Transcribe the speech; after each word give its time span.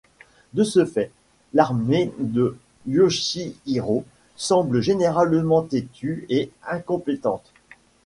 De 0.53 0.63
ce 0.63 0.83
fait, 0.83 1.11
l'armée 1.53 2.11
de 2.17 2.57
Yoshihiro 2.87 4.03
semble 4.35 4.81
généralement 4.81 5.61
têtue 5.61 6.25
et 6.29 6.49
incompétente. 6.67 7.51